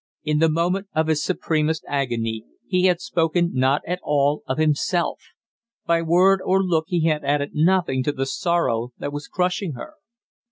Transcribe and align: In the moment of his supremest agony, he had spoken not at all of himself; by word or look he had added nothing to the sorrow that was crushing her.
In 0.23 0.39
the 0.39 0.49
moment 0.49 0.87
of 0.95 1.05
his 1.05 1.23
supremest 1.23 1.85
agony, 1.87 2.43
he 2.65 2.85
had 2.85 2.99
spoken 2.99 3.51
not 3.53 3.83
at 3.85 3.99
all 4.01 4.41
of 4.47 4.57
himself; 4.57 5.21
by 5.85 6.01
word 6.01 6.41
or 6.43 6.63
look 6.63 6.85
he 6.87 7.05
had 7.05 7.23
added 7.23 7.51
nothing 7.53 8.01
to 8.05 8.11
the 8.11 8.25
sorrow 8.25 8.93
that 8.97 9.13
was 9.13 9.27
crushing 9.27 9.73
her. 9.73 9.93